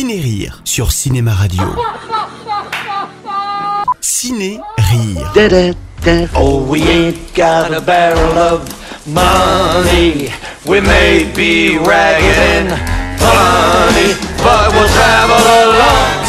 Ciné-Rire 0.00 0.62
sur 0.64 0.92
Cinéma 0.92 1.34
Radio. 1.34 1.62
Ciné-Rire. 4.00 5.30
Oh, 6.36 6.62
we 6.62 6.80
ain't 6.88 7.34
got 7.34 7.70
a 7.70 7.82
barrel 7.82 8.38
of 8.38 8.66
money. 9.06 10.30
We 10.66 10.80
may 10.80 11.30
be 11.36 11.76
ragged 11.76 12.70
funny, 13.18 14.14
but 14.42 14.72
we'll 14.72 14.88
travel 14.88 15.36
along 15.36 16.19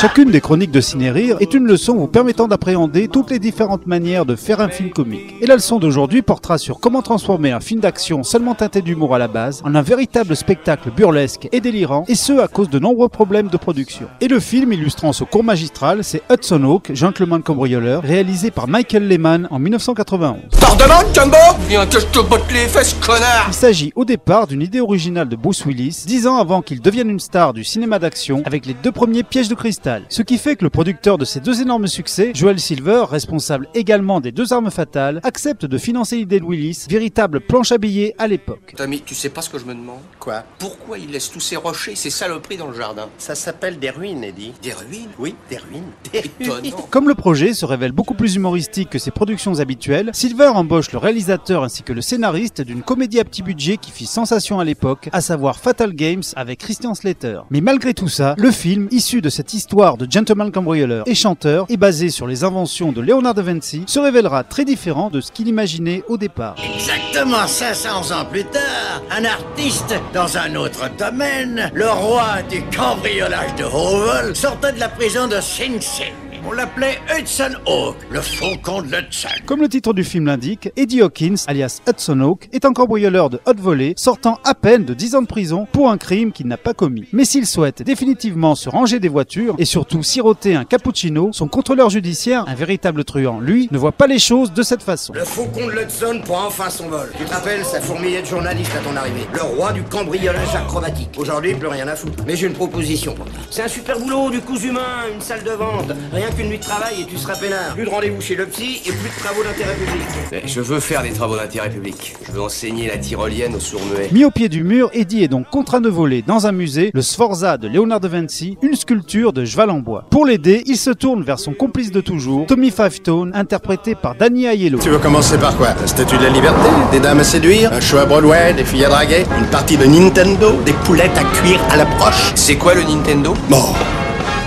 Chacune 0.00 0.30
des 0.30 0.40
chroniques 0.40 0.70
de 0.70 0.80
Ciné-Rire 0.80 1.36
est 1.40 1.52
une 1.52 1.66
leçon 1.66 1.94
vous 1.94 2.06
permettant 2.06 2.48
d'appréhender 2.48 3.06
toutes 3.06 3.30
les 3.30 3.38
différentes 3.38 3.86
manières 3.86 4.24
de 4.24 4.34
faire 4.34 4.60
un 4.60 4.70
film 4.70 4.88
comique. 4.88 5.34
Et 5.42 5.46
la 5.46 5.56
leçon 5.56 5.78
d'aujourd'hui 5.78 6.22
portera 6.22 6.56
sur 6.56 6.80
comment 6.80 7.02
transformer 7.02 7.52
un 7.52 7.60
film 7.60 7.80
d'action 7.80 8.22
seulement 8.22 8.54
teinté 8.54 8.80
d'humour 8.80 9.14
à 9.14 9.18
la 9.18 9.28
base 9.28 9.60
en 9.62 9.74
un 9.74 9.82
véritable 9.82 10.34
spectacle 10.36 10.90
burlesque 10.90 11.50
et 11.52 11.60
délirant, 11.60 12.06
et 12.08 12.14
ce 12.14 12.32
à 12.40 12.48
cause 12.48 12.70
de 12.70 12.78
nombreux 12.78 13.10
problèmes 13.10 13.48
de 13.48 13.58
production. 13.58 14.06
Et 14.22 14.28
le 14.28 14.40
film 14.40 14.72
illustrant 14.72 15.12
ce 15.12 15.24
cours 15.24 15.44
magistral, 15.44 16.02
c'est 16.02 16.22
Hudson 16.30 16.64
Hawk, 16.64 16.94
Gentleman 16.94 17.42
cambrioleur, 17.42 18.02
réalisé 18.02 18.50
par 18.50 18.68
Michael 18.68 19.06
Lehman 19.06 19.48
en 19.50 19.58
1991. 19.58 20.36
T'en 20.58 20.76
demandes, 20.76 21.14
Jumbo 21.14 21.36
Viens 21.68 21.84
que 21.84 22.00
je 22.00 22.06
te 22.06 22.20
botte 22.20 22.50
les 22.50 22.68
fesses, 22.68 22.96
connard 23.04 23.48
Il 23.48 23.54
s'agit 23.54 23.92
au 23.94 24.06
départ 24.06 24.46
d'une 24.46 24.62
idée 24.62 24.80
originale 24.80 25.28
de 25.28 25.36
Bruce 25.36 25.66
Willis, 25.66 26.04
dix 26.06 26.26
ans 26.26 26.38
avant 26.38 26.62
qu'il 26.62 26.80
devienne 26.80 27.10
une 27.10 27.20
star 27.20 27.52
du 27.52 27.64
cinéma 27.64 27.98
d'action 27.98 28.42
avec 28.46 28.64
les 28.64 28.74
deux 28.82 28.92
premiers 28.92 29.24
pièges 29.24 29.48
de 29.48 29.54
cristal. 29.54 29.89
Ce 30.08 30.22
qui 30.22 30.38
fait 30.38 30.56
que 30.56 30.64
le 30.64 30.70
producteur 30.70 31.18
de 31.18 31.24
ces 31.24 31.40
deux 31.40 31.60
énormes 31.60 31.86
succès, 31.86 32.32
Joel 32.34 32.60
Silver, 32.60 33.04
responsable 33.10 33.68
également 33.74 34.20
des 34.20 34.32
deux 34.32 34.52
armes 34.52 34.70
fatales, 34.70 35.20
accepte 35.24 35.64
de 35.64 35.78
financer 35.78 36.16
l'idée 36.16 36.40
de 36.40 36.44
Willis, 36.44 36.86
véritable 36.88 37.40
planche 37.40 37.72
à 37.72 37.78
billets 37.78 38.14
à 38.18 38.26
l'époque. 38.26 38.74
Tommy, 38.76 39.02
tu 39.02 39.14
sais 39.14 39.30
pas 39.30 39.42
ce 39.42 39.50
que 39.50 39.58
je 39.58 39.64
me 39.64 39.74
demande 39.74 40.00
Quoi? 40.18 40.44
Pourquoi 40.58 40.98
il 40.98 41.10
laisse 41.10 41.30
tous 41.30 41.40
ces 41.40 41.56
rochers, 41.56 41.94
ces 41.94 42.10
saloperies 42.10 42.56
dans 42.56 42.68
le 42.68 42.76
jardin? 42.76 43.08
Ça 43.18 43.34
s'appelle 43.34 43.78
des 43.78 43.90
ruines, 43.90 44.22
Eddie. 44.22 44.52
Des 44.62 44.72
ruines? 44.72 45.08
Oui, 45.18 45.34
des 45.48 45.56
ruines. 45.56 45.82
Des 46.12 46.20
ruines. 46.40 46.64
Étonnant. 46.66 46.86
Comme 46.90 47.08
le 47.08 47.14
projet 47.14 47.52
se 47.54 47.64
révèle 47.64 47.92
beaucoup 47.92 48.14
plus 48.14 48.36
humoristique 48.36 48.90
que 48.90 48.98
ses 48.98 49.10
productions 49.10 49.58
habituelles, 49.60 50.10
Silver 50.12 50.48
embauche 50.48 50.92
le 50.92 50.98
réalisateur 50.98 51.64
ainsi 51.64 51.82
que 51.82 51.92
le 51.92 52.00
scénariste 52.02 52.60
d'une 52.60 52.82
comédie 52.82 53.20
à 53.20 53.24
petit 53.24 53.42
budget 53.42 53.76
qui 53.76 53.90
fit 53.90 54.06
sensation 54.06 54.60
à 54.60 54.64
l'époque, 54.64 55.08
à 55.12 55.20
savoir 55.20 55.58
Fatal 55.58 55.94
Games 55.94 56.22
avec 56.36 56.58
Christian 56.60 56.94
Slater. 56.94 57.40
Mais 57.50 57.60
malgré 57.60 57.94
tout 57.94 58.08
ça, 58.08 58.34
le 58.38 58.50
film, 58.50 58.88
issu 58.90 59.20
de 59.20 59.28
cette 59.28 59.54
histoire 59.54 59.79
de 59.80 60.06
gentleman 60.10 60.52
cambrioleur 60.52 61.04
et 61.06 61.14
chanteur, 61.14 61.64
et 61.70 61.78
basé 61.78 62.10
sur 62.10 62.26
les 62.26 62.44
inventions 62.44 62.92
de 62.92 63.00
Leonardo 63.00 63.40
da 63.40 63.50
Vinci, 63.50 63.84
se 63.86 63.98
révélera 63.98 64.44
très 64.44 64.66
différent 64.66 65.08
de 65.08 65.22
ce 65.22 65.32
qu'il 65.32 65.48
imaginait 65.48 66.04
au 66.08 66.18
départ. 66.18 66.56
Exactement 66.74 67.46
500 67.46 68.10
ans 68.12 68.24
plus 68.30 68.44
tard, 68.44 69.02
un 69.10 69.24
artiste 69.24 69.94
dans 70.12 70.36
un 70.36 70.54
autre 70.56 70.90
domaine, 70.98 71.70
le 71.72 71.88
roi 71.88 72.42
du 72.50 72.62
cambriolage 72.76 73.54
de 73.56 73.64
Howell, 73.64 74.36
sortait 74.36 74.72
de 74.72 74.80
la 74.80 74.90
prison 74.90 75.26
de 75.28 75.40
Sing 75.40 75.80
Sing. 75.80 76.29
On 76.42 76.52
l'appelait 76.52 76.98
Hudson 77.14 77.50
Hawk, 77.66 77.96
le 78.10 78.22
faucon 78.22 78.80
de 78.80 78.86
Hudson. 78.86 79.28
Comme 79.44 79.60
le 79.60 79.68
titre 79.68 79.92
du 79.92 80.04
film 80.04 80.24
l'indique, 80.24 80.70
Eddie 80.74 81.02
Hawkins, 81.02 81.34
alias 81.46 81.82
Hudson 81.86 82.18
Hawk, 82.20 82.48
est 82.54 82.64
un 82.64 82.72
cambrioleur 82.72 83.28
de 83.28 83.40
haute 83.44 83.60
volée, 83.60 83.92
sortant 83.96 84.38
à 84.44 84.54
peine 84.54 84.84
de 84.84 84.94
10 84.94 85.16
ans 85.16 85.22
de 85.22 85.26
prison 85.26 85.66
pour 85.70 85.90
un 85.90 85.98
crime 85.98 86.32
qu'il 86.32 86.46
n'a 86.46 86.56
pas 86.56 86.72
commis. 86.72 87.06
Mais 87.12 87.26
s'il 87.26 87.46
souhaite 87.46 87.82
définitivement 87.82 88.54
se 88.54 88.70
ranger 88.70 89.00
des 89.00 89.08
voitures 89.08 89.54
et 89.58 89.66
surtout 89.66 90.02
siroter 90.02 90.54
un 90.54 90.64
cappuccino, 90.64 91.28
son 91.32 91.46
contrôleur 91.46 91.90
judiciaire, 91.90 92.44
un 92.48 92.54
véritable 92.54 93.04
truand, 93.04 93.40
lui, 93.40 93.68
ne 93.70 93.76
voit 93.76 93.92
pas 93.92 94.06
les 94.06 94.18
choses 94.18 94.54
de 94.54 94.62
cette 94.62 94.82
façon. 94.82 95.12
Le 95.12 95.24
faucon 95.24 95.66
de 95.66 95.82
Hudson 95.82 96.22
prend 96.24 96.46
enfin 96.46 96.70
son 96.70 96.88
vol. 96.88 97.12
Tu 97.18 97.24
te 97.24 97.34
rappelles, 97.34 97.66
ça 97.66 97.82
fourmillait 97.82 98.22
de 98.22 98.26
journalistes 98.26 98.72
à 98.74 98.80
ton 98.80 98.96
arrivée. 98.96 99.26
Le 99.34 99.42
roi 99.42 99.72
du 99.72 99.82
cambriolage 99.82 100.54
acrobatique. 100.54 101.10
Aujourd'hui, 101.18 101.54
plus 101.54 101.68
rien 101.68 101.86
à 101.86 101.96
foutre. 101.96 102.24
Mais 102.26 102.34
j'ai 102.34 102.46
une 102.46 102.54
proposition 102.54 103.14
pour 103.14 103.26
toi. 103.26 103.34
C'est 103.50 103.62
un 103.62 103.68
super 103.68 103.98
boulot, 103.98 104.30
du 104.30 104.40
cousu 104.40 104.68
humain, 104.68 105.06
une 105.14 105.20
salle 105.20 105.44
de 105.44 105.50
vente. 105.50 105.92
Rien 106.12 106.29
qu'une 106.36 106.48
nuit 106.48 106.58
de 106.58 106.62
travail 106.64 107.02
et 107.02 107.04
tu 107.06 107.16
seras 107.16 107.36
peinard. 107.36 107.74
Plus 107.74 107.84
de 107.84 107.90
rendez-vous 107.90 108.20
chez 108.20 108.34
le 108.36 108.46
psy 108.46 108.80
et 108.86 108.90
plus 108.92 109.08
de 109.08 109.14
travaux 109.18 109.42
d'intérêt 109.42 109.74
public. 109.74 110.06
Eh, 110.32 110.40
Je 110.46 110.60
veux 110.60 110.80
faire 110.80 111.02
des 111.02 111.10
travaux 111.10 111.36
d'intérêt 111.36 111.70
public. 111.70 112.14
Je 112.26 112.32
veux 112.32 112.42
enseigner 112.42 112.88
la 112.88 112.98
tyrolienne 112.98 113.54
aux 113.54 113.60
sourds-muets. 113.60 114.08
Mis 114.12 114.24
au 114.24 114.30
pied 114.30 114.48
du 114.48 114.62
mur, 114.64 114.90
Eddie 114.92 115.22
est 115.24 115.28
donc 115.28 115.48
contraint 115.50 115.80
de 115.80 115.88
voler 115.88 116.22
dans 116.26 116.46
un 116.46 116.52
musée, 116.52 116.90
le 116.94 117.02
Sforza 117.02 117.56
de 117.56 117.68
Leonardo 117.68 118.08
da 118.08 118.16
Vinci, 118.18 118.56
une 118.62 118.74
sculpture 118.74 119.32
de 119.32 119.44
cheval 119.44 119.70
en 119.70 119.78
bois. 119.80 120.04
Pour 120.10 120.24
l'aider, 120.26 120.62
il 120.66 120.76
se 120.76 120.90
tourne 120.90 121.22
vers 121.22 121.38
son 121.38 121.52
complice 121.52 121.90
de 121.90 122.00
toujours, 122.00 122.46
Tommy 122.46 122.70
Fivetone, 122.70 123.32
interprété 123.34 123.94
par 123.94 124.14
Danny 124.14 124.46
Aiello. 124.46 124.78
Tu 124.78 124.88
veux 124.88 124.98
commencer 124.98 125.36
par 125.38 125.56
quoi? 125.56 125.68
La 125.80 125.86
statue 125.86 126.16
de 126.16 126.22
la 126.22 126.30
liberté 126.30 126.68
Des 126.92 127.00
dames 127.00 127.20
à 127.20 127.24
séduire 127.24 127.72
Un 127.72 127.80
show 127.80 127.98
à 127.98 128.06
Broadway 128.06 128.54
Des 128.54 128.64
filles 128.64 128.84
à 128.84 128.88
draguer 128.88 129.24
Une 129.38 129.46
partie 129.46 129.76
de 129.76 129.84
Nintendo 129.84 130.52
Des 130.64 130.72
poulettes 130.72 131.16
à 131.16 131.24
cuire 131.40 131.60
à 131.70 131.76
l'approche 131.76 132.32
C'est 132.34 132.56
quoi 132.56 132.74
le 132.74 132.82
Nintendo? 132.82 133.34
Bon, 133.48 133.62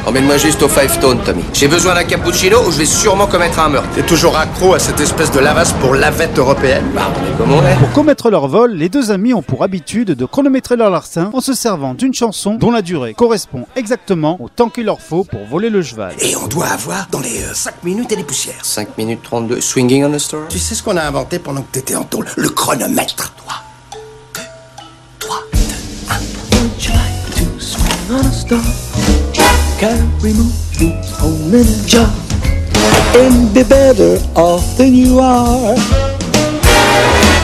Emmène-moi 0.05 0.37
juste 0.37 0.61
au 0.61 0.67
Five 0.67 0.99
Tone, 0.99 1.19
Tommy. 1.23 1.43
J'ai 1.53 1.67
besoin 1.69 1.95
d'un 1.95 2.03
cappuccino 2.03 2.59
ou 2.67 2.71
je 2.71 2.77
vais 2.79 2.85
sûrement 2.85 3.25
commettre 3.25 3.59
un 3.59 3.69
meurtre. 3.69 3.87
t'es 3.95 4.01
toujours 4.03 4.37
accro 4.37 4.73
à 4.73 4.79
cette 4.79 4.99
espèce 4.99 5.31
de 5.31 5.39
lavasse 5.39 5.71
pour 5.73 5.95
lavette 5.95 6.37
européenne 6.37 6.83
Bah, 6.93 7.09
on 7.15 7.25
est 7.33 7.37
comme 7.37 7.51
on 7.53 7.65
est. 7.65 7.75
Pour 7.77 7.91
commettre 7.93 8.29
leur 8.29 8.47
vol, 8.49 8.73
les 8.73 8.89
deux 8.89 9.11
amis 9.11 9.33
ont 9.33 9.41
pour 9.41 9.63
habitude 9.63 10.11
de 10.11 10.25
chronométrer 10.25 10.75
leur 10.75 10.89
larcin 10.89 11.29
en 11.33 11.39
se 11.39 11.53
servant 11.53 11.93
d'une 11.93 12.13
chanson 12.13 12.55
dont 12.55 12.71
la 12.71 12.81
durée 12.81 13.13
correspond 13.13 13.65
exactement 13.77 14.37
au 14.41 14.49
temps 14.49 14.69
qu'il 14.69 14.85
leur 14.85 14.99
faut 14.99 15.23
pour 15.23 15.45
voler 15.49 15.69
le 15.69 15.81
cheval. 15.81 16.13
Et 16.19 16.35
on 16.35 16.47
doit 16.47 16.67
avoir 16.67 17.07
dans 17.09 17.21
les 17.21 17.39
5 17.53 17.83
minutes 17.85 18.11
et 18.11 18.17
les 18.17 18.23
poussières. 18.25 18.59
5 18.63 18.97
minutes 18.97 19.21
32. 19.23 19.61
Swinging 19.61 20.03
on 20.03 20.11
the 20.11 20.19
Star 20.19 20.41
Tu 20.49 20.59
sais 20.59 20.75
ce 20.75 20.83
qu'on 20.83 20.97
a 20.97 21.03
inventé 21.03 21.39
pendant 21.39 21.61
que 21.61 21.71
t'étais 21.71 21.95
en 21.95 22.03
tôle? 22.03 22.27
Le 22.35 22.49
chronomètre. 22.49 23.33
3, 23.37 23.55
3, 25.19 25.37
2, 28.49 28.55
1. 28.55 29.22
Carry 29.83 30.31
me 30.31 30.49
to 30.77 30.87
home 31.19 31.53
in 31.53 31.67
a 31.67 31.85
jar 31.85 32.09
and 33.17 33.53
be 33.53 33.63
better 33.63 34.15
off 34.33 34.77
than 34.77 34.95
you 34.95 35.19
are. 35.19 35.75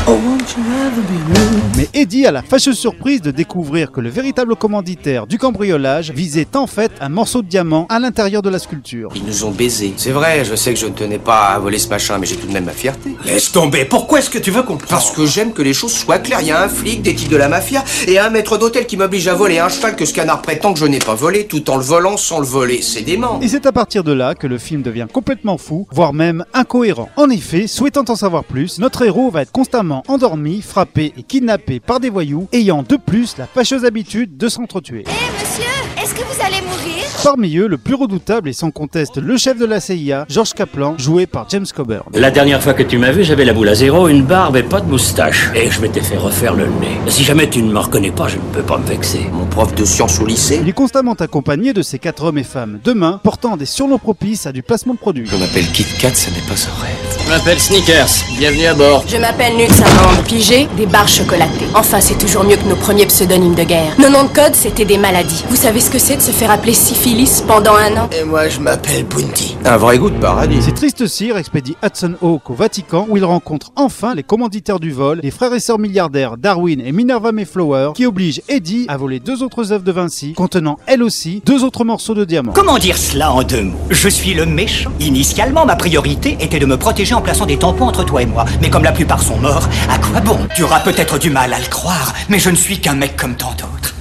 Oh, 0.08 0.18
won't 0.24 0.48
you 0.56 0.64
rather 0.64 1.04
be 1.12 1.18
me? 1.34 1.49
Mais 1.80 1.88
Eddie 1.94 2.26
a 2.26 2.32
la 2.32 2.42
fâcheuse 2.42 2.78
surprise 2.78 3.22
de 3.22 3.32
découvrir 3.32 3.94
que 3.94 4.02
le 4.02 4.10
véritable 4.10 4.58
commanditaire 4.58 5.28
du 5.28 5.38
cambriolage 5.38 6.12
visait 6.12 6.58
en 6.58 6.68
fait 6.68 6.92
un 7.00 7.08
morceau 7.08 7.42
de 7.42 7.48
diamant 7.48 7.86
à 7.88 8.00
l'intérieur 8.00 8.42
de 8.42 8.50
la 8.50 8.60
sculpture. 8.60 9.10
Ils 9.16 9.24
nous 9.24 9.46
ont 9.46 9.52
baisés. 9.52 9.94
C'est 9.96 10.12
vrai, 10.12 10.44
je 10.44 10.56
sais 10.56 10.74
que 10.74 10.80
je 10.82 10.88
ne 10.88 10.92
tenais 10.92 11.20
pas 11.20 11.52
à 11.52 11.60
voler 11.60 11.78
ce 11.78 11.88
machin, 11.88 12.18
mais 12.18 12.26
j'ai 12.26 12.36
tout 12.36 12.48
de 12.48 12.52
même 12.52 12.66
ma 12.66 12.74
fierté. 12.74 13.16
Laisse 13.24 13.54
tomber. 13.54 13.86
Pourquoi 13.86 14.20
est-ce 14.20 14.30
que 14.30 14.40
tu 14.40 14.52
veux 14.52 14.64
qu'on 14.64 14.76
Parce 14.76 15.12
que 15.12 15.26
j'aime 15.26 15.54
que 15.54 15.62
les 15.62 15.72
choses 15.72 15.94
soient 15.94 16.20
claires. 16.20 16.42
Il 16.42 16.48
y 16.48 16.52
a 16.52 16.62
un 16.62 16.68
flic, 16.68 17.02
des 17.02 17.16
types 17.16 17.30
de 17.30 17.38
la 17.38 17.48
mafia, 17.48 17.82
et 18.10 18.20
un 18.20 18.30
maître 18.30 18.58
d'hôtel 18.58 18.86
qui 18.86 18.98
m'oblige 18.98 19.30
à 19.30 19.34
voler 19.34 19.60
un 19.60 19.70
cheval 19.70 19.96
que 19.96 20.04
ce 20.04 20.14
canard 20.14 20.42
prétend 20.42 20.74
que 20.74 20.80
je 20.80 20.86
n'ai 20.86 21.00
pas 21.00 21.16
volé, 21.16 21.48
tout 21.48 21.70
en 21.70 21.78
le 21.78 21.84
volant 21.84 22.18
sans 22.18 22.40
le 22.40 22.46
voler. 22.46 22.82
C'est 22.82 23.04
dément. 23.04 23.40
Et 23.42 23.48
c'est 23.48 23.66
à 23.66 23.72
partir 23.72 24.04
de 24.04 24.12
là 24.12 24.36
que 24.36 24.48
le 24.48 24.58
film 24.58 24.82
devient 24.82 25.08
complètement 25.10 25.58
fou, 25.58 25.88
voire 25.94 26.12
même 26.12 26.44
incohérent. 26.54 27.08
En 27.16 27.30
effet, 27.30 27.68
souhaitant 27.68 28.04
en 28.10 28.18
savoir 28.18 28.44
plus, 28.44 28.80
notre 28.80 29.04
héros 29.04 29.32
va 29.32 29.44
être 29.44 29.54
constamment 29.54 30.04
endormi, 30.10 30.62
frappé 30.62 31.14
et 31.18 31.24
kidnappé 31.24 31.69
par 31.78 32.00
des 32.00 32.10
voyous, 32.10 32.48
ayant 32.54 32.82
de 32.82 32.96
plus 32.96 33.38
la 33.38 33.46
fâcheuse 33.46 33.86
habitude 33.86 34.38
de 34.38 34.50
s'entretuer. 34.50 35.04
Eh 35.06 35.40
monsieur, 35.40 35.70
est-ce 36.02 36.16
que 36.16 36.24
vous 36.24 36.42
allez 36.44 36.62
mourir? 36.62 37.04
Parmi 37.24 37.58
eux, 37.58 37.68
le 37.68 37.78
plus 37.78 37.96
redoutable 37.96 38.50
est 38.50 38.54
sans 38.54 38.72
conteste 38.72 39.18
le 39.18 39.38
chef 39.38 39.60
de 39.60 39.66
la 39.66 39.80
CIA, 39.80 40.26
George 40.30 40.54
Kaplan, 40.54 40.96
joué 40.98 41.28
par 41.28 41.48
James 41.50 41.66
Coburn. 41.76 42.10
La 42.14 42.32
dernière 42.32 42.64
fois 42.64 42.74
que 42.74 42.82
tu 42.82 42.98
m'as 42.98 43.12
vu, 43.12 43.24
j'avais 43.24 43.44
la 43.46 43.54
boule 43.54 43.70
à 43.70 43.76
zéro, 43.76 44.08
une 44.08 44.24
barbe 44.24 44.56
et 44.56 44.64
pas 44.64 44.80
de 44.80 44.90
moustache. 44.90 45.52
Et 45.54 45.70
je 45.70 45.82
m'étais 45.82 46.02
fait 46.02 46.18
refaire 46.18 46.56
le 46.56 46.66
nez. 46.66 46.98
Si 47.10 47.24
jamais 47.24 47.50
tu 47.50 47.62
ne 47.62 47.72
me 47.72 47.80
reconnais 47.80 48.12
pas, 48.12 48.30
je 48.30 48.38
ne 48.38 48.54
peux 48.54 48.64
pas 48.64 48.78
me 48.78 48.86
vexer. 48.86 49.28
Mon 49.34 49.46
prof 49.46 49.76
de 49.76 49.84
sciences 49.84 50.20
au 50.22 50.26
lycée. 50.26 50.60
Il 50.62 50.70
est 50.70 50.74
constamment 50.74 51.14
accompagné 51.14 51.74
de 51.74 51.82
ces 51.82 52.00
quatre 52.00 52.24
hommes 52.24 52.38
et 52.38 52.44
femmes, 52.44 52.80
demain 52.84 53.20
portant 53.22 53.58
des 53.58 53.66
surnoms 53.66 54.00
propices 54.00 54.48
à 54.48 54.54
du 54.54 54.64
placement 54.64 54.94
de 54.94 55.00
produits. 55.00 55.28
Je 55.28 55.36
m'appelle 55.36 55.66
Kit 55.74 55.86
Kat, 56.00 56.16
ça 56.16 56.32
n'est 56.32 56.48
pas 56.48 56.54
un 56.54 56.82
rêve. 56.82 57.19
Je 57.30 57.36
m'appelle 57.36 57.60
Sneakers. 57.60 58.26
Bienvenue 58.40 58.66
à 58.66 58.74
bord. 58.74 59.04
Je 59.08 59.18
m'appelle 59.18 59.56
Nux 59.56 59.68
Amande 59.86 60.26
Pigé, 60.26 60.68
des 60.76 60.88
barres 60.88 61.08
chocolatées. 61.08 61.68
Enfin, 61.76 62.02
c'est 62.02 62.18
toujours 62.18 62.44
mieux 62.44 62.56
que 62.56 62.68
nos 62.68 62.76
premiers 62.76 63.06
pseudonymes 63.06 63.54
de 63.54 63.62
guerre. 63.66 63.94
Nos 64.00 64.10
noms 64.10 64.24
de 64.24 64.30
code, 64.30 64.56
c'était 64.56 64.84
des 64.84 64.98
maladies. 64.98 65.44
Vous 65.48 65.56
savez 65.56 65.80
ce 65.80 65.92
que 65.92 66.00
c'est 66.00 66.16
de 66.16 66.24
se 66.24 66.32
faire 66.32 66.50
appeler 66.50 66.74
syphilis 66.74 67.44
pendant 67.48 67.76
un 67.76 67.98
an? 67.98 68.10
Et 68.20 68.24
moi, 68.24 68.50
je 68.50 68.60
m'appelle 68.60 69.04
Bounty. 69.04 69.56
Un 69.64 69.78
vrai 69.78 70.00
goût 70.00 70.10
de 70.10 70.18
paradis. 70.18 70.64
Ces 70.64 70.72
tristes 70.72 71.06
cires 71.06 71.38
expédient 71.38 71.76
Hudson 71.84 72.16
Hawk 72.20 72.50
au 72.50 72.56
Vatican 72.56 73.06
où 73.08 73.16
il 73.16 73.24
rencontre 73.24 73.74
enfin 73.76 74.16
les 74.16 74.24
commanditaires 74.24 74.80
du 74.80 74.92
vol, 74.92 75.20
les 75.22 75.30
frères 75.30 75.54
et 75.54 75.60
sœurs 75.60 75.78
milliardaires 75.78 76.36
Darwin 76.36 76.82
et 76.84 76.92
Minerva 76.92 77.32
Mayflower 77.32 77.92
qui 77.94 78.08
obligent 78.08 78.42
Eddie 78.50 78.88
à 78.88 78.98
voler 78.98 79.20
deux 79.20 79.44
autres 79.44 79.72
œuvres 79.72 79.84
de 79.84 79.92
Vinci 79.92 80.34
contenant 80.34 80.80
elles 80.88 81.04
aussi 81.04 81.44
deux 81.46 81.64
autres 81.64 81.84
morceaux 81.84 82.16
de 82.16 82.26
diamant. 82.26 82.54
Comment 82.56 82.80
dire 82.80 82.98
cela 82.98 83.32
en 83.32 83.44
deux 83.44 83.66
mots? 83.66 83.78
Je 83.92 84.10
suis 84.10 84.34
le 84.34 84.48
méchant. 84.48 84.90
Initialement, 85.00 85.68
ma 85.68 85.76
priorité 85.76 86.36
était 86.40 86.58
de 86.58 86.66
me 86.66 86.78
protéger 86.78 87.14
en 87.14 87.19
plaçant 87.22 87.46
des 87.46 87.58
tampons 87.58 87.88
entre 87.88 88.04
toi 88.04 88.22
et 88.22 88.26
moi. 88.26 88.46
Mais 88.62 88.70
comme 88.70 88.84
la 88.84 88.92
plupart 88.92 89.22
sont 89.22 89.38
morts, 89.38 89.68
à 89.90 89.98
quoi 89.98 90.22
bon? 90.22 90.40
Tu 90.56 90.64
auras 90.64 90.80
peut-être 90.80 91.20
du 91.20 91.30
mal 91.30 91.54
à 91.54 91.60
le 91.60 91.66
croire, 91.66 92.14
mais 92.30 92.40
je 92.40 92.50
ne 92.50 92.56
suis 92.56 92.80
qu'un 92.80 92.96
mec 92.96 93.16
comme 93.18 93.36
tant. 93.36 93.50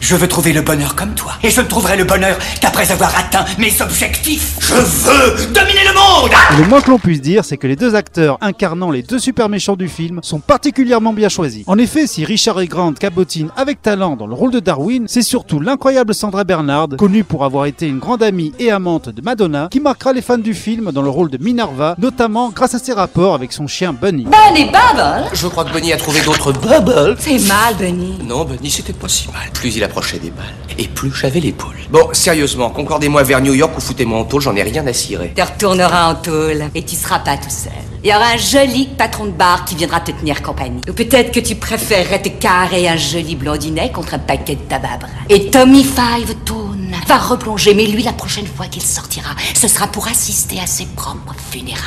Je 0.09 0.17
veux 0.17 0.27
trouver 0.27 0.55
le 0.55 0.63
bonheur 0.63 0.95
comme 0.95 1.13
toi. 1.15 1.35
Et 1.43 1.51
je 1.51 1.61
ne 1.61 1.67
trouverai 1.67 1.99
le 1.99 2.05
bonheur 2.05 2.39
qu'après 2.63 2.91
avoir 2.91 3.15
atteint 3.15 3.45
mes 3.59 3.79
objectifs. 3.83 4.57
Je 4.59 4.73
veux 4.73 5.53
dominer 5.53 5.85
le 5.87 5.93
monde 5.93 6.31
Et 6.55 6.63
le 6.63 6.67
moins 6.67 6.81
que 6.81 6.89
l'on 6.89 6.99
puisse 6.99 7.21
dire, 7.21 7.45
c'est 7.45 7.59
que 7.59 7.67
les 7.67 7.77
deux 7.77 7.95
acteurs 7.95 8.39
incarnant 8.41 8.91
les 8.91 9.03
deux 9.03 9.19
super 9.19 9.51
méchants 9.51 9.77
du 9.77 9.87
film 9.87 10.21
sont 10.23 10.41
particulièrement 10.41 11.13
bien 11.13 11.29
choisis. 11.29 11.63
En 11.67 11.77
effet, 11.77 12.07
si 12.07 12.25
Richard 12.25 12.59
E. 12.59 12.65
Grant 12.65 12.95
cabotine 12.95 13.51
avec 13.55 13.83
talent 13.83 14.17
dans 14.17 14.27
le 14.27 14.33
rôle 14.33 14.51
de 14.51 14.61
Darwin, 14.61 15.05
c'est 15.09 15.21
surtout 15.21 15.61
l'incroyable 15.61 16.15
Sandra 16.15 16.45
Bernard, 16.45 16.89
connue 16.97 17.23
pour 17.23 17.45
avoir 17.45 17.67
été 17.67 17.87
une 17.87 17.99
grande 17.99 18.23
amie 18.23 18.55
et 18.59 18.71
amante 18.71 19.11
de 19.11 19.21
Madonna, 19.21 19.69
qui 19.71 19.81
marquera 19.81 20.15
les 20.15 20.23
fans 20.23 20.39
du 20.39 20.55
film 20.55 20.91
dans 20.91 21.03
le 21.03 21.11
rôle 21.11 21.29
de 21.29 21.37
Minerva, 21.37 21.97
notamment 21.99 22.49
grâce 22.49 22.75
à 22.75 22.79
ses 22.79 22.95
rapports 22.95 23.35
avec 23.35 23.53
son 23.53 23.67
chien 23.67 23.93
Bunny. 23.93 24.25
Bunny 24.25 24.65
Bubble? 24.65 25.27
Je 25.35 25.49
crois 25.49 25.67
que 25.67 25.73
Bunny 25.75 25.93
a 25.93 25.99
trouvé 25.99 26.23
d'autres 26.23 26.53
bubbles. 26.53 27.17
C'est 27.19 27.47
mal, 27.47 27.75
Bunny. 27.79 28.21
Non, 28.25 28.47
Bunny, 28.47 28.71
c'était 28.71 28.95
pas 28.95 29.09
si 29.09 29.29
mal. 29.29 29.51
Plus 29.53 29.77
il 29.77 29.85
approchait 29.99 30.19
des 30.19 30.31
balles, 30.31 30.47
et 30.79 30.87
plus 30.87 31.13
j'avais 31.13 31.41
les 31.41 31.51
poules. 31.51 31.75
Bon, 31.91 32.09
sérieusement, 32.13 32.71
concordez-moi 32.71 33.25
vers 33.25 33.41
New 33.41 33.55
York 33.55 33.77
ou 33.77 33.81
foutez-moi 33.81 34.21
en 34.21 34.25
tôle, 34.25 34.43
j'en 34.43 34.55
ai 34.55 34.63
rien 34.63 34.87
à 34.87 34.93
cirer. 34.93 35.33
Tu 35.35 35.43
retourneras 35.43 36.13
en 36.13 36.15
tôle 36.15 36.63
et 36.75 36.83
tu 36.85 36.95
seras 36.95 37.19
pas 37.19 37.37
tout 37.37 37.51
seul. 37.51 37.73
Il 38.05 38.11
y 38.11 38.15
aura 38.15 38.29
un 38.35 38.37
joli 38.37 38.87
patron 38.97 39.27
de 39.27 39.33
bar 39.33 39.65
qui 39.65 39.75
viendra 39.75 39.99
te 39.99 40.13
tenir 40.13 40.41
compagnie. 40.41 40.81
Ou 40.89 40.93
peut-être 40.93 41.33
que 41.33 41.41
tu 41.41 41.57
préférerais 41.57 42.23
te 42.23 42.29
carrer 42.29 42.89
un 42.89 42.97
joli 42.97 43.35
blondinet 43.35 43.91
contre 43.91 44.15
un 44.15 44.21
paquet 44.21 44.55
de 44.55 44.61
tabac 44.61 44.99
brun. 45.01 45.09
Et 45.29 45.51
Tommy 45.51 45.83
Five 45.83 46.33
Tone 46.45 46.68
va 47.07 47.19
replonger, 47.19 47.75
mais 47.75 47.87
lui, 47.87 48.03
la 48.03 48.13
prochaine 48.13 48.47
fois 48.47 48.67
qu'il 48.67 48.83
sortira, 48.83 49.31
ce 49.55 49.69
sera 49.69 49.87
pour 49.89 50.09
assister 50.09 50.61
à 50.61 50.67
ses 50.67 50.87
propres 50.87 51.35
funérailles. 51.51 51.85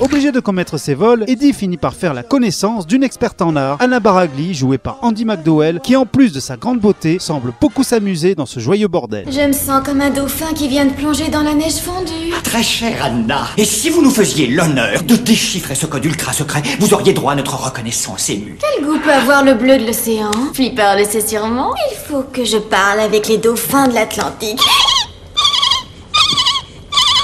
Obligé 0.00 0.32
de 0.32 0.40
commettre 0.40 0.78
ses 0.78 0.94
vols, 0.94 1.24
Eddie 1.28 1.52
finit 1.52 1.76
par 1.76 1.94
faire 1.94 2.14
la 2.14 2.22
connaissance 2.22 2.86
d'une 2.86 3.04
experte 3.04 3.42
en 3.42 3.54
art, 3.54 3.76
Anna 3.78 4.00
Baragli, 4.00 4.54
jouée 4.54 4.78
par 4.78 4.98
Andy 5.02 5.24
McDowell, 5.24 5.80
qui 5.80 5.94
en 5.94 6.06
plus 6.06 6.32
de 6.32 6.40
sa 6.40 6.56
grande 6.56 6.80
beauté, 6.80 7.18
semble 7.20 7.52
beaucoup 7.60 7.84
s'amuser 7.84 8.34
dans 8.34 8.46
ce 8.46 8.58
joyeux 8.58 8.88
bordel. 8.88 9.26
Je 9.30 9.46
me 9.46 9.52
sens 9.52 9.82
comme 9.84 10.00
un 10.00 10.10
dauphin 10.10 10.54
qui 10.54 10.66
vient 10.66 10.86
de 10.86 10.92
plonger 10.92 11.28
dans 11.28 11.42
la 11.42 11.54
neige 11.54 11.76
fondue. 11.76 12.32
Très 12.42 12.62
chère 12.62 13.04
Anna, 13.04 13.48
et 13.56 13.64
si 13.64 13.90
vous 13.90 14.02
nous 14.02 14.10
faisiez 14.10 14.48
l'honneur 14.48 15.02
de 15.02 15.14
déchiffrer 15.14 15.74
ce 15.74 15.86
code 15.86 16.04
ultra 16.04 16.32
secret, 16.32 16.62
vous 16.80 16.94
auriez 16.94 17.12
droit 17.12 17.32
à 17.32 17.36
notre 17.36 17.62
reconnaissance 17.62 18.30
émue. 18.30 18.58
Quel 18.60 18.84
goût 18.84 18.98
peut 18.98 19.12
avoir 19.12 19.44
le 19.44 19.54
bleu 19.54 19.76
de 19.78 19.86
l'océan? 19.86 20.30
Flipper 20.54 20.94
le 20.98 21.04
sait 21.04 21.26
sûrement. 21.26 21.74
Il 21.92 21.96
faut 22.08 22.22
que 22.32 22.44
je 22.44 22.56
parle 22.56 22.98
avec 22.98 23.28
les 23.28 23.38
dauphins 23.38 23.86
de 23.88 23.94
l'Atlantique. 23.94 24.41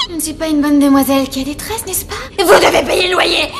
Je 0.09 0.15
ne 0.15 0.19
suis 0.21 0.33
pas 0.33 0.47
une 0.47 0.61
bonne 0.61 0.79
demoiselle 0.79 1.27
qui 1.27 1.41
a 1.41 1.43
des 1.43 1.55
tresses, 1.55 1.85
n'est-ce 1.85 2.05
pas? 2.05 2.15
Vous 2.37 2.45
devez 2.45 2.81
payer 2.85 3.07
le 3.07 3.13
loyer 3.13 3.51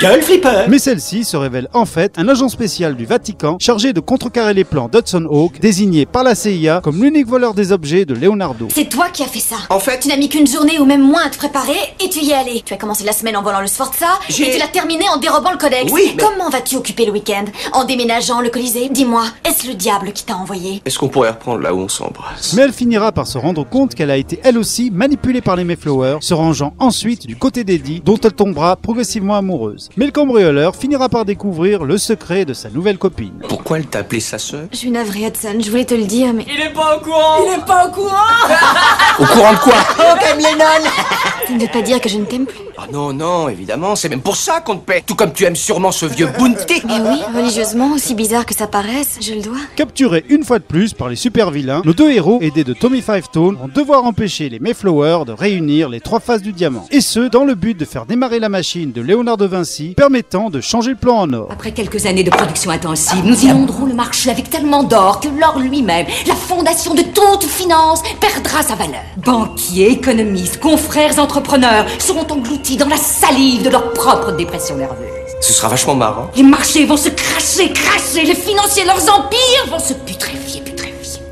gueule, 0.00 0.22
Flipper 0.22 0.64
Mais 0.68 0.78
celle-ci 0.78 1.24
se 1.24 1.36
révèle 1.36 1.68
en 1.72 1.86
fait 1.86 2.12
un 2.18 2.28
agent 2.28 2.48
spécial 2.48 2.96
du 2.96 3.06
Vatican 3.06 3.56
chargé 3.60 3.92
de 3.92 4.00
contrecarrer 4.00 4.54
les 4.54 4.64
plans 4.64 4.88
d'Hudson 4.88 5.26
Hawk, 5.30 5.58
désigné 5.60 6.06
par 6.06 6.22
la 6.24 6.34
CIA 6.34 6.80
comme 6.82 7.02
l'unique 7.02 7.26
voleur 7.26 7.54
des 7.54 7.72
objets 7.72 8.04
de 8.04 8.14
Leonardo. 8.14 8.68
C'est 8.74 8.88
toi 8.88 9.06
qui 9.12 9.22
as 9.22 9.26
fait 9.26 9.38
ça. 9.40 9.56
En 9.70 9.78
fait- 9.78 10.00
Tu 10.00 10.08
n'as 10.08 10.16
mis 10.16 10.28
qu'une 10.28 10.46
journée 10.46 10.78
ou 10.78 10.84
même 10.84 11.02
moins 11.02 11.22
à 11.26 11.30
te 11.30 11.38
préparer 11.38 11.76
et 12.04 12.08
tu 12.08 12.20
y 12.20 12.30
es 12.30 12.34
allé. 12.34 12.62
Tu 12.64 12.74
as 12.74 12.76
commencé 12.76 13.04
la 13.04 13.12
semaine 13.12 13.36
en 13.36 13.42
volant 13.42 13.60
le 13.60 13.66
Sforza 13.66 14.06
et 14.28 14.32
tu 14.32 14.58
l'as 14.58 14.68
terminé 14.68 15.04
en 15.14 15.18
dérobant 15.18 15.50
le 15.52 15.58
codex. 15.58 15.90
Oui, 15.92 16.12
mais- 16.16 16.22
Comment 16.22 16.50
vas-tu 16.50 16.76
occuper 16.76 17.06
le 17.06 17.12
week-end 17.12 17.44
En 17.72 17.84
déménageant 17.84 18.40
le 18.40 18.50
Colisée? 18.50 18.88
Dis-moi, 18.90 19.24
est-ce 19.44 19.66
le 19.66 19.74
diable 19.74 20.12
qui 20.12 20.24
t'a 20.24 20.36
envoyé? 20.36 20.82
Est-ce 20.84 20.98
qu'on 20.98 21.08
pourrait 21.08 21.30
reprendre 21.30 21.60
là 21.60 21.74
où 21.74 21.78
on 21.80 21.88
s'embrasse? 21.88 22.52
Mais 22.54 22.62
elle 22.62 22.72
finira 22.72 23.12
par 23.12 23.26
se 23.26 23.38
rendre 23.38 23.64
compte 23.68 23.94
qu'elle 23.94 24.10
a 24.10 24.16
été 24.16 24.40
elle 24.42 24.58
aussi 24.58 24.90
manipulée 24.90 25.40
par 25.40 25.56
les 25.56 25.64
Mayflowers, 25.64 26.18
se 26.20 26.34
rangeant 26.34 26.74
ensuite 26.78 27.26
du 27.26 27.36
côté 27.36 27.64
d'Eddie, 27.64 28.02
dont 28.04 28.18
elle 28.22 28.32
tombera 28.32 28.76
progressivement 28.76 29.34
amoureuse. 29.36 29.85
Mais 29.96 30.06
le 30.06 30.12
cambrioleur 30.12 30.76
finira 30.76 31.08
par 31.08 31.24
découvrir 31.24 31.84
le 31.84 31.98
secret 31.98 32.44
de 32.44 32.54
sa 32.54 32.70
nouvelle 32.70 32.98
copine. 32.98 33.34
Pourquoi 33.48 33.78
elle 33.78 33.86
t'a 33.86 34.00
appelé 34.00 34.20
sa 34.20 34.38
sœur? 34.38 34.68
Je 34.72 34.76
suis 34.76 34.90
navrée, 34.90 35.26
Hudson, 35.26 35.58
je 35.60 35.70
voulais 35.70 35.84
te 35.84 35.94
le 35.94 36.04
dire, 36.04 36.32
mais... 36.32 36.44
Il 36.48 36.60
est 36.60 36.72
pas 36.72 36.96
au 36.96 37.00
courant 37.00 37.44
Il 37.46 37.58
est 37.58 37.64
pas 37.64 37.86
au 37.86 37.90
courant 37.90 38.16
Au 39.18 39.24
courant 39.26 39.52
de 39.52 39.58
quoi? 39.58 39.74
Ça 41.46 41.52
ne 41.52 41.60
veut 41.60 41.68
pas 41.68 41.82
dire 41.82 42.00
que 42.00 42.08
je 42.08 42.18
ne 42.18 42.24
t'aime 42.24 42.46
plus? 42.46 42.58
Ah 42.78 42.86
non, 42.92 43.12
non, 43.12 43.48
évidemment, 43.48 43.96
c'est 43.96 44.10
même 44.10 44.20
pour 44.20 44.36
ça 44.36 44.60
qu'on 44.60 44.76
te 44.76 44.84
paie. 44.84 45.02
Tout 45.06 45.14
comme 45.14 45.32
tu 45.32 45.44
aimes 45.44 45.56
sûrement 45.56 45.92
ce 45.92 46.04
vieux 46.04 46.28
Bounty. 46.38 46.82
Mais 46.86 47.00
oui, 47.00 47.20
religieusement, 47.34 47.92
aussi 47.94 48.14
bizarre 48.14 48.44
que 48.44 48.54
ça 48.54 48.66
paraisse, 48.66 49.18
je 49.22 49.32
le 49.32 49.40
dois. 49.40 49.56
Capturés 49.76 50.24
une 50.28 50.44
fois 50.44 50.58
de 50.58 50.64
plus 50.64 50.92
par 50.92 51.08
les 51.08 51.16
super 51.16 51.50
vilains, 51.50 51.80
nos 51.84 51.94
deux 51.94 52.10
héros, 52.10 52.38
aidés 52.42 52.64
de 52.64 52.74
Tommy 52.74 53.00
Five 53.00 53.28
Tone, 53.32 53.56
vont 53.56 53.68
devoir 53.68 54.04
empêcher 54.04 54.50
les 54.50 54.58
Mayflowers 54.58 55.24
de 55.24 55.32
réunir 55.32 55.88
les 55.88 56.00
trois 56.00 56.20
faces 56.20 56.42
du 56.42 56.52
diamant. 56.52 56.84
Et 56.90 57.00
ce, 57.00 57.20
dans 57.20 57.44
le 57.44 57.54
but 57.54 57.78
de 57.78 57.84
faire 57.86 58.04
démarrer 58.04 58.40
la 58.40 58.50
machine 58.50 58.92
de 58.92 59.00
Léonard 59.00 59.38
de 59.38 59.46
Vinci, 59.46 59.75
permettant 59.96 60.50
de 60.50 60.60
changer 60.60 60.90
le 60.90 60.96
plan 60.96 61.20
en 61.20 61.32
or. 61.32 61.48
Après 61.50 61.72
quelques 61.72 62.06
années 62.06 62.24
de 62.24 62.30
production 62.30 62.70
intensive, 62.70 63.24
nous 63.24 63.44
inonderons 63.44 63.86
le 63.86 63.94
marché 63.94 64.30
avec 64.30 64.50
tellement 64.50 64.82
d'or 64.82 65.20
que 65.20 65.28
l'or 65.28 65.58
lui-même, 65.58 66.06
la 66.26 66.34
fondation 66.34 66.94
de 66.94 67.02
toute 67.02 67.44
finance, 67.44 68.02
perdra 68.20 68.62
sa 68.62 68.74
valeur. 68.74 69.02
Banquiers, 69.18 69.92
économistes, 69.92 70.60
confrères 70.60 71.18
entrepreneurs 71.18 71.86
seront 71.98 72.26
engloutis 72.30 72.76
dans 72.76 72.88
la 72.88 72.96
salive 72.96 73.62
de 73.62 73.70
leur 73.70 73.92
propre 73.92 74.32
dépression 74.32 74.76
nerveuse. 74.76 75.06
Ce 75.40 75.52
sera 75.52 75.68
vachement 75.68 75.94
marrant. 75.94 76.30
Les 76.36 76.42
marchés 76.42 76.86
vont 76.86 76.96
se 76.96 77.08
cracher, 77.10 77.72
cracher, 77.72 78.24
les 78.24 78.34
financiers, 78.34 78.84
leurs 78.84 79.02
empires 79.12 79.66
vont 79.70 79.78
se 79.78 79.92
putréfier, 79.92 80.60
putréfier. 80.60 80.75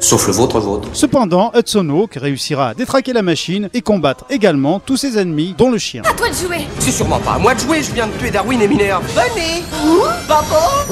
Sauf 0.05 0.27
le 0.27 0.35
vôtre, 0.35 0.61
vôtre. 0.61 0.89
Cependant, 0.93 1.51
Hudson 1.55 1.89
Hawk 1.89 2.17
réussira 2.17 2.69
à 2.69 2.75
détraquer 2.75 3.15
la 3.15 3.23
machine 3.23 3.71
et 3.73 3.81
combattre 3.81 4.27
également 4.29 4.79
tous 4.79 4.99
ses 4.99 5.17
ennemis, 5.17 5.55
dont 5.57 5.71
le 5.71 5.79
chien. 5.79 6.03
À 6.05 6.13
toi 6.13 6.29
de 6.29 6.35
jouer 6.35 6.67
C'est 6.79 6.91
sûrement 6.91 7.19
pas 7.21 7.33
à 7.33 7.39
moi 7.39 7.55
de 7.55 7.61
jouer, 7.61 7.83
je 7.83 7.91
viens 7.91 8.07
de 8.07 8.13
tuer 8.19 8.31
Darwin 8.31 8.61
et 8.61 8.69
Minerve. 8.69 9.03
Bunny 9.15 9.63
Papa 10.29 10.85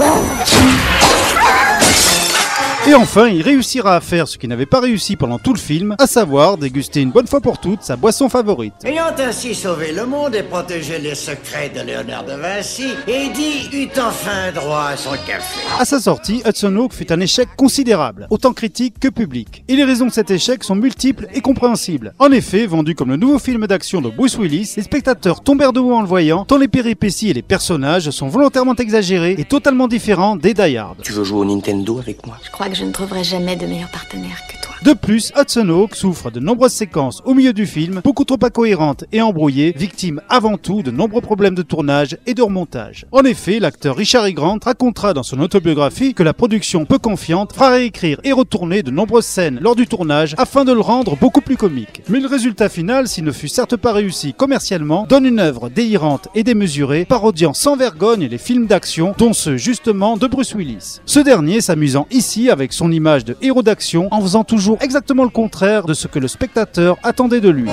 Et 2.85 2.95
enfin, 2.95 3.29
il 3.29 3.43
réussira 3.43 3.95
à 3.95 4.01
faire 4.01 4.27
ce 4.27 4.37
qu'il 4.37 4.49
n'avait 4.49 4.67
pas 4.67 4.81
réussi 4.81 5.15
pendant 5.15 5.39
tout 5.39 5.53
le 5.53 5.59
film, 5.59 5.95
à 6.01 6.09
savoir 6.09 6.57
déguster 6.57 7.01
une 7.01 7.13
bonne 7.13 7.29
fois 7.29 7.41
pour 7.41 7.59
toutes 7.59 7.83
sa 7.83 7.95
boisson 7.95 8.29
favorite. 8.29 8.75
Ayant 8.85 9.15
ainsi 9.17 9.55
sauvé 9.55 9.93
le 9.93 10.05
monde 10.05 10.35
et 10.35 10.43
protégé 10.43 10.99
les 10.99 11.15
secrets 11.15 11.71
de 11.73 11.81
Léonard 11.81 12.25
de 12.25 12.33
Vinci, 12.33 12.89
Eddie 13.07 13.69
eut 13.73 14.01
enfin 14.01 14.51
droit 14.53 14.87
à 14.89 14.97
son 14.97 15.13
café. 15.13 15.61
À 15.79 15.85
sa 15.85 16.01
sortie, 16.01 16.43
Hudson 16.45 16.75
Hawk 16.75 16.93
fut 16.93 17.13
un 17.13 17.21
échec 17.21 17.51
considérable, 17.57 18.27
autant 18.31 18.53
critique 18.53 18.99
que 18.99 19.07
public. 19.07 19.63
Et 19.69 19.77
les 19.77 19.85
raisons 19.85 20.07
de 20.07 20.13
cet 20.13 20.33
échec 20.33 20.65
sont 20.65 20.75
multiples 20.75 21.29
et 21.33 21.41
compréhensibles. 21.41 22.15
En 22.19 22.33
effet, 22.33 22.67
vendu 22.67 22.97
comme 22.97 23.11
le 23.11 23.17
nouveau 23.17 23.39
film 23.39 23.65
d'action 23.69 24.01
de 24.01 24.11
Bruce 24.11 24.37
Willis, 24.37 24.75
les 24.77 24.83
spectateurs 24.83 25.41
tombèrent 25.45 25.73
de 25.73 25.79
haut 25.79 25.95
en 25.95 26.03
le 26.03 26.09
voyant, 26.09 26.45
tant 26.45 26.59
les 26.59 26.67
péripéties 26.67 27.31
et 27.31 27.35
les 27.35 27.43
personnages 27.43 28.11
sont 28.11 28.27
volontairement 28.27 28.75
exagérés 28.75 29.37
et 29.39 29.45
totalement 29.45 29.87
différents 29.87 30.35
des 30.35 30.53
Die 30.53 30.77
Hard. 30.77 30.97
Tu 31.05 31.13
veux 31.13 31.23
jouer 31.23 31.39
au 31.39 31.45
Nintendo 31.45 32.01
avec 32.01 32.27
moi? 32.27 32.39
Je 32.45 32.51
crois 32.51 32.72
que 32.73 32.79
je 32.79 32.87
ne 32.87 32.91
trouverai 32.91 33.23
jamais 33.23 33.55
de 33.55 33.67
meilleur 33.67 33.91
partenaire 33.91 34.47
que 34.47 34.57
toi. 34.57 34.72
De 34.85 34.95
plus, 34.95 35.33
Hudson 35.41 35.69
Hawk 35.69 35.95
souffre 35.95 36.33
de 36.33 36.41
nombreuses 36.41 36.73
séquences 36.73 37.23
au 37.25 37.35
milieu 37.35 37.53
du 37.53 37.67
film, 37.67 38.01
beaucoup 38.03 38.25
trop 38.25 38.39
incohérentes 38.43 39.05
et 39.13 39.23
embrouillées, 39.23 39.73
victime 39.77 40.21
avant 40.29 40.59
tout 40.59 40.83
de 40.83 40.91
nombreux 40.91 41.21
problèmes 41.21 41.55
de 41.55 41.63
tournage 41.63 42.19
et 42.27 42.35
de 42.35 42.43
remontage. 42.43 43.07
En 43.13 43.23
effet, 43.23 43.61
l'acteur 43.61 43.95
Richard 43.95 44.27
E. 44.27 44.33
Grant 44.33 44.59
racontera 44.61 45.15
dans 45.15 45.23
son 45.23 45.39
autobiographie 45.39 46.15
que 46.15 46.25
la 46.25 46.35
production 46.35 46.85
peu 46.85 46.99
confiante 46.99 47.53
fera 47.53 47.71
réécrire 47.71 48.21
et 48.25 48.33
retourner 48.33 48.83
de 48.83 48.91
nombreuses 48.91 49.25
scènes 49.25 49.61
lors 49.63 49.77
du 49.77 49.87
tournage 49.87 50.35
afin 50.37 50.65
de 50.65 50.73
le 50.73 50.81
rendre 50.81 51.17
beaucoup 51.17 51.43
plus 51.43 51.57
comique. 51.57 52.03
Mais 52.09 52.19
le 52.19 52.27
résultat 52.27 52.69
final, 52.69 53.07
s'il 53.07 53.23
ne 53.23 53.31
fut 53.31 53.47
certes 53.47 53.77
pas 53.77 53.93
réussi 53.93 54.35
commercialement, 54.35 55.07
donne 55.09 55.27
une 55.27 55.39
œuvre 55.39 55.69
délirante 55.69 56.27
et 56.35 56.43
démesurée, 56.43 57.05
parodiant 57.05 57.55
sans 57.55 57.77
vergogne 57.77 58.27
les 58.27 58.39
films 58.39 58.67
d'action, 58.67 59.15
dont 59.17 59.33
ceux 59.33 59.59
justement 59.59 60.17
de 60.17 60.27
Bruce 60.27 60.57
Willis. 60.57 60.99
Ce 61.07 61.21
dernier 61.21 61.61
s'amusant 61.61 62.09
ici 62.11 62.51
avec 62.51 62.73
son 62.73 62.91
image 62.91 63.25
de 63.25 63.37
héros 63.43 63.63
d'action 63.63 64.09
en 64.11 64.21
faisant 64.21 64.43
toujours 64.43 64.72
exactement 64.81 65.25
le 65.25 65.31
contraire 65.31 65.85
de 65.85 65.95
ce 65.95 66.07
que 66.09 66.19
le 66.19 66.29
spectateur 66.29 66.97
attendait 67.03 67.41
de 67.41 67.49
lui. 67.49 67.69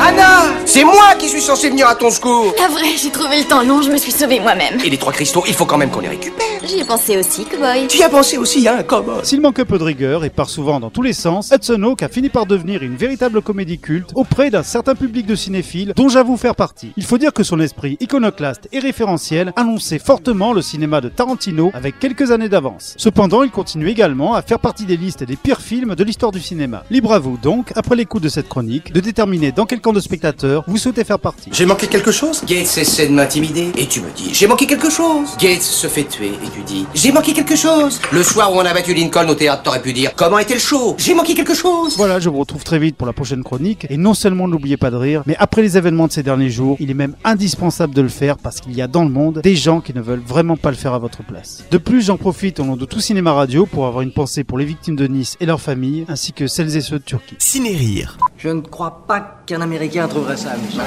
Anna 0.00 0.44
C'est 0.64 0.84
moi 0.84 1.14
qui 1.18 1.28
suis 1.28 1.40
censé 1.40 1.70
venir 1.70 1.88
à 1.88 1.94
ton 1.94 2.10
secours 2.10 2.54
Ah 2.62 2.68
vrai, 2.68 2.96
j'ai 3.00 3.10
trouvé 3.10 3.38
le 3.38 3.44
temps 3.44 3.62
long, 3.62 3.82
je 3.82 3.90
me 3.90 3.96
suis 3.96 4.12
sauvée 4.12 4.40
moi-même. 4.40 4.78
Et 4.84 4.90
les 4.90 4.98
trois 4.98 5.12
cristaux, 5.12 5.44
il 5.46 5.54
faut 5.54 5.66
quand 5.66 5.78
même 5.78 5.90
qu'on 5.90 6.00
les 6.00 6.08
récupère. 6.08 6.46
J'y 6.64 6.78
ai 6.78 6.84
pensé 6.84 7.16
aussi, 7.16 7.44
cowboy. 7.44 7.88
Tu 7.88 7.98
y 7.98 8.02
as 8.04 8.08
pensé 8.08 8.38
aussi, 8.38 8.68
hein, 8.68 8.82
cowboy 8.84 9.24
S'il 9.24 9.40
manque 9.40 9.58
un 9.58 9.64
peu 9.64 9.78
de 9.78 9.84
rigueur 9.84 10.24
et 10.24 10.30
part 10.30 10.48
souvent 10.48 10.78
dans 10.78 10.90
tous 10.90 11.02
les 11.02 11.12
sens, 11.12 11.50
Hudson 11.52 11.82
Hawk 11.82 12.02
a 12.04 12.08
fini 12.08 12.28
par 12.28 12.46
devenir 12.46 12.84
une 12.84 12.94
véritable 12.94 13.42
comédie 13.42 13.78
culte 13.78 14.10
auprès 14.14 14.50
d'un 14.50 14.62
certain 14.62 14.94
public 14.94 15.26
de 15.26 15.34
cinéphiles 15.34 15.92
dont 15.96 16.08
j'avoue 16.08 16.36
faire 16.36 16.54
partie. 16.54 16.92
Il 16.96 17.04
faut 17.04 17.18
dire 17.18 17.32
que 17.32 17.42
son 17.42 17.58
esprit 17.58 17.96
iconoclaste 18.00 18.68
et 18.70 18.78
référentiel 18.78 19.52
annonçait 19.56 19.98
fortement 19.98 20.52
le 20.52 20.62
cinéma 20.62 21.00
de 21.00 21.08
Tarantino 21.08 21.72
avec 21.74 21.98
quelques 21.98 22.30
années 22.30 22.48
d'avance. 22.48 22.94
Cependant, 22.96 23.42
il 23.42 23.50
continue 23.50 23.88
également 23.88 24.34
à 24.34 24.42
faire 24.42 24.60
partie 24.60 24.84
des 24.84 24.96
listes 24.96 25.24
des 25.24 25.36
pires 25.36 25.60
films 25.60 25.96
de 25.96 26.04
l'histoire 26.04 26.21
l'histoire 26.22 26.30
du 26.30 26.40
cinéma. 26.40 26.84
Libre 26.88 27.14
à 27.14 27.18
vous 27.18 27.36
donc, 27.36 27.72
après 27.74 27.96
l'écoute 27.96 28.22
de 28.22 28.28
cette 28.28 28.48
chronique, 28.48 28.92
de 28.92 29.00
déterminer 29.00 29.50
dans 29.50 29.66
quel 29.66 29.80
camp 29.80 29.92
de 29.92 29.98
spectateurs 29.98 30.62
vous 30.68 30.76
souhaitez 30.76 31.02
faire 31.02 31.18
partie. 31.18 31.50
J'ai 31.52 31.66
manqué 31.66 31.88
quelque 31.88 32.12
chose 32.12 32.44
Gates 32.46 32.78
essaie 32.78 33.08
de 33.08 33.12
m'intimider 33.12 33.72
et 33.76 33.86
tu 33.86 34.00
me 34.00 34.08
dis 34.14 34.32
j'ai 34.32 34.46
manqué 34.46 34.68
quelque 34.68 34.88
chose. 34.88 35.30
Gates 35.40 35.62
se 35.62 35.88
fait 35.88 36.04
tuer 36.04 36.28
et 36.28 36.48
tu 36.54 36.62
dis 36.64 36.86
j'ai 36.94 37.10
manqué 37.10 37.32
quelque 37.32 37.56
chose. 37.56 38.00
Le 38.12 38.22
soir 38.22 38.52
où 38.52 38.58
on 38.58 38.60
a 38.60 38.72
battu 38.72 38.94
Lincoln 38.94 39.28
au 39.30 39.34
théâtre, 39.34 39.64
t'aurais 39.64 39.82
pu 39.82 39.92
dire 39.92 40.12
comment 40.14 40.38
était 40.38 40.54
le 40.54 40.60
show? 40.60 40.94
J'ai 40.96 41.12
manqué 41.12 41.34
quelque 41.34 41.54
chose. 41.54 41.96
Voilà, 41.96 42.20
je 42.20 42.28
vous 42.28 42.38
retrouve 42.38 42.62
très 42.62 42.78
vite 42.78 42.94
pour 42.94 43.08
la 43.08 43.12
prochaine 43.12 43.42
chronique. 43.42 43.88
Et 43.90 43.96
non 43.96 44.14
seulement 44.14 44.46
n'oubliez 44.46 44.76
pas 44.76 44.92
de 44.92 44.96
rire, 44.96 45.24
mais 45.26 45.34
après 45.40 45.62
les 45.62 45.76
événements 45.76 46.06
de 46.06 46.12
ces 46.12 46.22
derniers 46.22 46.50
jours, 46.50 46.76
il 46.78 46.88
est 46.88 46.94
même 46.94 47.16
indispensable 47.24 47.94
de 47.94 48.02
le 48.02 48.08
faire 48.08 48.38
parce 48.38 48.60
qu'il 48.60 48.76
y 48.76 48.82
a 48.82 48.86
dans 48.86 49.02
le 49.02 49.10
monde 49.10 49.40
des 49.42 49.56
gens 49.56 49.80
qui 49.80 49.92
ne 49.92 50.00
veulent 50.00 50.22
vraiment 50.24 50.56
pas 50.56 50.70
le 50.70 50.76
faire 50.76 50.94
à 50.94 51.00
votre 51.00 51.24
place. 51.24 51.64
De 51.72 51.78
plus, 51.78 52.02
j'en 52.02 52.16
profite 52.16 52.60
au 52.60 52.64
nom 52.64 52.76
de 52.76 52.84
tout 52.84 53.00
Cinéma 53.00 53.32
Radio 53.32 53.66
pour 53.66 53.86
avoir 53.86 54.02
une 54.02 54.12
pensée 54.12 54.44
pour 54.44 54.56
les 54.56 54.64
victimes 54.64 54.94
de 54.94 55.08
Nice 55.08 55.36
et 55.40 55.46
leurs 55.46 55.60
familles, 55.60 56.04
ainsi 56.12 56.32
que 56.32 56.46
celles 56.46 56.76
et 56.76 56.80
ceux 56.80 56.98
de 56.98 57.04
Turquie. 57.04 57.36
Ciné-Rire. 57.38 58.18
Je 58.36 58.50
ne 58.50 58.60
crois 58.60 59.04
pas 59.08 59.42
qu'un 59.46 59.60
Américain 59.60 60.06
trouverait 60.06 60.36
ça 60.36 60.52
amusant. 60.52 60.82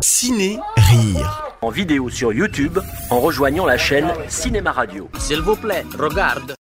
Ciné-Rire. 0.00 1.40
En 1.62 1.70
vidéo 1.70 2.10
sur 2.10 2.32
YouTube 2.32 2.78
en 3.10 3.20
rejoignant 3.20 3.64
la 3.64 3.78
chaîne 3.78 4.12
Cinéma 4.28 4.70
Radio. 4.70 5.08
S'il 5.18 5.40
vous 5.40 5.56
plaît, 5.56 5.84
regarde. 5.98 6.54